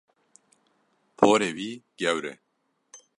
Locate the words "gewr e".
1.99-2.33